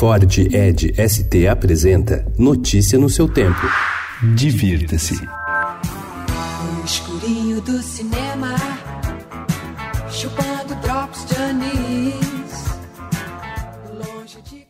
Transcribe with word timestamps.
Ford 0.00 0.24
Ed 0.50 0.94
ST 0.96 1.46
apresenta 1.46 2.24
Notícia 2.38 2.98
no 2.98 3.10
seu 3.10 3.28
tempo. 3.28 3.60
Divirta-se. 4.34 5.12
No 5.12 6.84
escurinho 6.86 7.60
do 7.60 7.82
cinema, 7.82 8.54
chupando 10.10 10.74
drops 10.76 11.26
de 11.26 11.36
anis. 11.36 11.79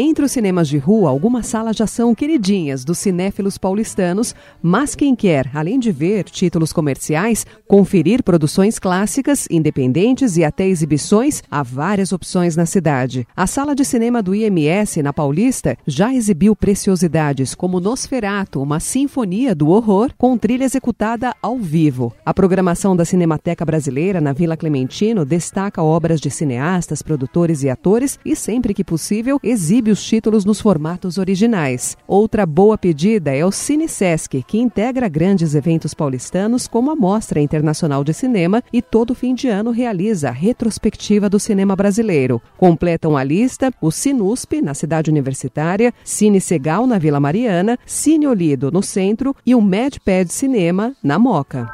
Entre 0.00 0.24
os 0.24 0.30
cinemas 0.30 0.68
de 0.68 0.78
rua, 0.78 1.10
algumas 1.10 1.48
salas 1.48 1.76
já 1.76 1.84
são 1.84 2.14
queridinhas 2.14 2.84
dos 2.84 2.98
cinéfilos 2.98 3.58
paulistanos, 3.58 4.32
mas 4.62 4.94
quem 4.94 5.16
quer, 5.16 5.50
além 5.52 5.76
de 5.76 5.90
ver 5.90 6.22
títulos 6.22 6.72
comerciais, 6.72 7.44
conferir 7.66 8.22
produções 8.22 8.78
clássicas, 8.78 9.48
independentes 9.50 10.36
e 10.36 10.44
até 10.44 10.68
exibições, 10.68 11.42
há 11.50 11.64
várias 11.64 12.12
opções 12.12 12.54
na 12.54 12.64
cidade. 12.64 13.26
A 13.36 13.44
sala 13.44 13.74
de 13.74 13.84
cinema 13.84 14.22
do 14.22 14.36
IMS, 14.36 15.02
na 15.02 15.12
Paulista, 15.12 15.76
já 15.84 16.14
exibiu 16.14 16.54
preciosidades 16.54 17.52
como 17.52 17.80
Nosferato, 17.80 18.62
uma 18.62 18.78
sinfonia 18.78 19.52
do 19.52 19.66
horror 19.66 20.12
com 20.16 20.38
trilha 20.38 20.62
executada 20.62 21.34
ao 21.42 21.58
vivo. 21.58 22.14
A 22.24 22.32
programação 22.32 22.94
da 22.94 23.04
Cinemateca 23.04 23.64
Brasileira 23.64 24.20
na 24.20 24.32
Vila 24.32 24.56
Clementino 24.56 25.24
destaca 25.24 25.82
obras 25.82 26.20
de 26.20 26.30
cineastas, 26.30 27.02
produtores 27.02 27.64
e 27.64 27.68
atores 27.68 28.16
e, 28.24 28.36
sempre 28.36 28.72
que 28.72 28.84
possível, 28.84 29.40
exibe 29.42 29.87
os 29.90 30.02
títulos 30.02 30.44
nos 30.44 30.60
formatos 30.60 31.18
originais. 31.18 31.96
Outra 32.06 32.44
boa 32.44 32.76
pedida 32.76 33.34
é 33.34 33.44
o 33.44 33.50
Cine 33.50 33.88
Sesc, 33.88 34.42
que 34.42 34.58
integra 34.58 35.08
grandes 35.08 35.54
eventos 35.54 35.94
paulistanos 35.94 36.66
como 36.68 36.90
a 36.90 36.96
Mostra 36.96 37.40
Internacional 37.40 38.04
de 38.04 38.12
Cinema 38.12 38.62
e 38.72 38.82
todo 38.82 39.14
fim 39.14 39.34
de 39.34 39.48
ano 39.48 39.70
realiza 39.70 40.28
a 40.28 40.32
retrospectiva 40.32 41.28
do 41.28 41.40
cinema 41.40 41.74
brasileiro. 41.74 42.40
Completam 42.56 43.16
a 43.16 43.24
lista 43.24 43.72
o 43.80 43.90
Sinusp, 43.90 44.60
na 44.62 44.74
cidade 44.74 45.10
universitária, 45.10 45.92
Cine 46.04 46.40
Segal, 46.40 46.86
na 46.86 46.98
Vila 46.98 47.20
Mariana, 47.20 47.78
Cine 47.86 48.26
Olido, 48.26 48.70
no 48.70 48.82
centro 48.82 49.34
e 49.44 49.54
o 49.54 49.62
MedPad 49.62 50.28
Cinema, 50.28 50.94
na 51.02 51.18
Moca. 51.18 51.68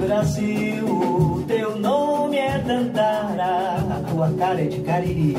Brasil, 0.00 1.44
teu 1.46 1.78
nome 1.78 2.36
é 2.36 2.58
Dandara, 2.58 3.76
a 3.76 4.10
tua 4.10 4.32
cara 4.32 4.60
é 4.60 4.66
de 4.66 4.80
Cariri, 4.80 5.36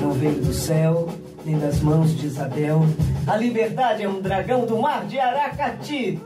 não 0.00 0.12
veio 0.12 0.40
do 0.40 0.52
céu, 0.52 1.08
nem 1.44 1.58
das 1.58 1.80
mãos 1.80 2.16
de 2.16 2.26
Isabel. 2.26 2.82
A 3.26 3.36
liberdade 3.36 4.02
é 4.02 4.08
um 4.08 4.20
dragão 4.20 4.64
do 4.66 4.78
mar 4.78 5.06
de 5.06 5.18
Aracati. 5.18 6.20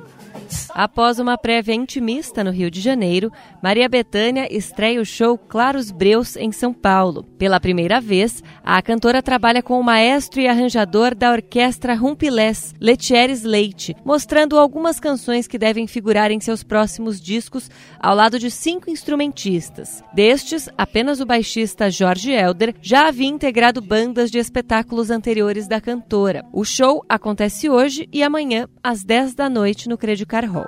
Após 0.75 1.19
uma 1.19 1.37
prévia 1.37 1.75
intimista 1.75 2.42
no 2.42 2.51
Rio 2.51 2.70
de 2.70 2.81
Janeiro, 2.81 3.31
Maria 3.62 3.89
Bethânia 3.91 4.48
estreia 4.51 5.03
o 5.03 5.05
show 5.05 5.37
Claros 5.37 5.91
Breus 5.91 6.34
em 6.34 6.51
São 6.51 6.73
Paulo. 6.73 7.25
Pela 7.37 7.61
primeira 7.61 8.01
vez, 8.01 8.42
a 8.65 8.81
cantora 8.81 9.23
trabalha 9.23 9.62
com 9.62 9.78
o 9.78 9.84
maestro 9.84 10.41
e 10.41 10.48
arranjador 10.48 11.15
da 11.15 11.31
orquestra 11.31 11.95
Rumpilés, 11.95 12.75
Letieres 12.81 13.43
Leite, 13.43 13.95
mostrando 14.03 14.59
algumas 14.59 14.98
canções 14.98 15.47
que 15.47 15.59
devem 15.59 15.87
figurar 15.87 16.31
em 16.31 16.41
seus 16.41 16.62
próximos 16.62 17.20
discos, 17.20 17.70
ao 18.00 18.15
lado 18.15 18.39
de 18.39 18.50
cinco 18.50 18.89
instrumentistas. 18.89 20.03
Destes, 20.15 20.70
apenas 20.78 21.20
o 21.20 21.27
baixista 21.27 21.91
Jorge 21.91 22.33
Elder 22.33 22.75
já 22.81 23.09
havia 23.09 23.28
integrado 23.28 23.83
bandas 23.83 24.31
de 24.31 24.39
espetáculos 24.39 25.11
anteriores 25.11 25.69
da 25.69 25.83
cantora. 25.83 26.47
O 26.50 26.65
show 26.65 27.05
acontece 27.09 27.69
hoje 27.69 28.09
e 28.11 28.23
amanhã, 28.23 28.67
às 28.83 29.05
10 29.05 29.34
da 29.34 29.50
noite, 29.50 29.87
no 29.87 29.98
Credicar 29.98 30.50
Hall. 30.50 30.61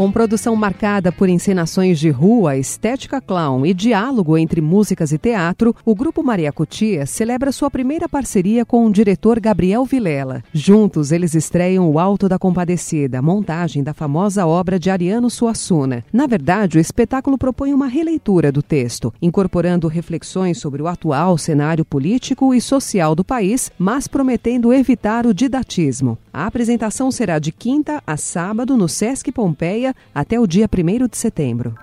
Com 0.00 0.10
produção 0.10 0.56
marcada 0.56 1.12
por 1.12 1.28
encenações 1.28 2.00
de 2.00 2.08
rua, 2.08 2.56
estética 2.56 3.20
clown 3.20 3.66
e 3.66 3.74
diálogo 3.74 4.38
entre 4.38 4.58
músicas 4.58 5.12
e 5.12 5.18
teatro, 5.18 5.76
o 5.84 5.94
Grupo 5.94 6.22
Maria 6.22 6.50
Cutia 6.50 7.04
celebra 7.04 7.52
sua 7.52 7.70
primeira 7.70 8.08
parceria 8.08 8.64
com 8.64 8.86
o 8.86 8.90
diretor 8.90 9.38
Gabriel 9.38 9.84
Vilela. 9.84 10.42
Juntos, 10.54 11.12
eles 11.12 11.34
estreiam 11.34 11.86
O 11.90 11.98
Alto 11.98 12.30
da 12.30 12.38
Compadecida, 12.38 13.20
montagem 13.20 13.82
da 13.82 13.92
famosa 13.92 14.46
obra 14.46 14.78
de 14.78 14.88
Ariano 14.88 15.28
Suassuna. 15.28 16.02
Na 16.10 16.26
verdade, 16.26 16.78
o 16.78 16.80
espetáculo 16.80 17.36
propõe 17.36 17.74
uma 17.74 17.86
releitura 17.86 18.50
do 18.50 18.62
texto, 18.62 19.12
incorporando 19.20 19.86
reflexões 19.86 20.56
sobre 20.56 20.80
o 20.80 20.86
atual 20.86 21.36
cenário 21.36 21.84
político 21.84 22.54
e 22.54 22.60
social 22.62 23.14
do 23.14 23.22
país, 23.22 23.70
mas 23.78 24.08
prometendo 24.08 24.72
evitar 24.72 25.26
o 25.26 25.34
didatismo. 25.34 26.16
A 26.32 26.46
apresentação 26.46 27.10
será 27.10 27.40
de 27.40 27.50
quinta 27.50 28.00
a 28.06 28.16
sábado 28.16 28.76
no 28.76 28.88
Sesc 28.88 29.32
Pompeia 29.32 29.94
até 30.14 30.38
o 30.38 30.46
dia 30.46 30.68
1 30.72 31.08
de 31.08 31.16
setembro. 31.16 31.74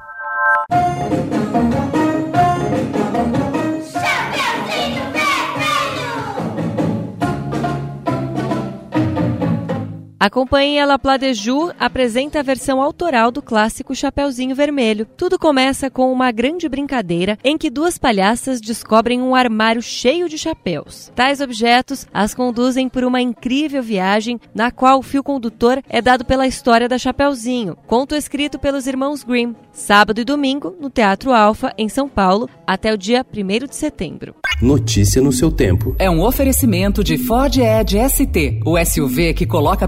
A 10.19 10.31
companhia 10.31 10.83
La 10.83 10.97
Pladejou 10.97 11.71
apresenta 11.79 12.39
a 12.39 12.43
versão 12.43 12.81
autoral 12.81 13.29
do 13.29 13.39
clássico 13.39 13.93
Chapeuzinho 13.93 14.55
Vermelho. 14.55 15.05
Tudo 15.15 15.37
começa 15.37 15.91
com 15.91 16.11
uma 16.11 16.31
grande 16.31 16.67
brincadeira 16.67 17.37
em 17.43 17.55
que 17.55 17.69
duas 17.69 17.99
palhaças 17.99 18.59
descobrem 18.59 19.21
um 19.21 19.35
armário 19.35 19.79
cheio 19.79 20.27
de 20.27 20.35
chapéus. 20.35 21.11
Tais 21.15 21.39
objetos 21.39 22.07
as 22.11 22.33
conduzem 22.33 22.89
por 22.89 23.03
uma 23.03 23.21
incrível 23.21 23.83
viagem 23.83 24.39
na 24.55 24.71
qual 24.71 24.97
o 24.97 25.03
fio 25.03 25.21
condutor 25.21 25.83
é 25.87 26.01
dado 26.01 26.25
pela 26.25 26.47
história 26.47 26.89
da 26.89 26.97
Chapeuzinho, 26.97 27.77
conto 27.85 28.15
escrito 28.15 28.57
pelos 28.57 28.87
irmãos 28.87 29.23
Grimm. 29.23 29.53
Sábado 29.71 30.19
e 30.19 30.25
domingo 30.25 30.75
no 30.81 30.89
Teatro 30.89 31.31
Alfa, 31.31 31.71
em 31.77 31.87
São 31.87 32.09
Paulo, 32.09 32.49
até 32.65 32.91
o 32.91 32.97
dia 32.97 33.23
1 33.23 33.67
de 33.67 33.75
setembro. 33.75 34.33
Notícia 34.59 35.21
no 35.21 35.31
seu 35.31 35.51
tempo. 35.51 35.95
É 35.99 36.09
um 36.09 36.23
oferecimento 36.23 37.03
de 37.03 37.15
Ford 37.15 37.55
Edge 37.57 37.99
ST, 38.09 38.61
o 38.65 38.83
SUV 38.83 39.35
que 39.35 39.45
coloca 39.45 39.87